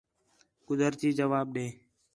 [0.67, 1.65] قدرتی جواب ݙے